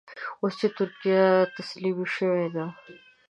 اوس 0.41 0.53
چې 0.59 0.67
ترکیه 0.77 1.23
تسليم 1.55 1.99
شوې 2.15 2.47
ده. 2.55 2.65